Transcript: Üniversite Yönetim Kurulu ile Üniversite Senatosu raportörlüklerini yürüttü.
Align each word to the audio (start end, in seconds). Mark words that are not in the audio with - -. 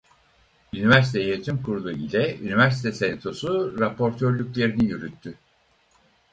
Üniversite 0.73 1.21
Yönetim 1.21 1.63
Kurulu 1.63 1.91
ile 1.91 2.39
Üniversite 2.41 2.91
Senatosu 2.91 3.79
raportörlüklerini 3.79 4.85
yürüttü. 4.85 5.33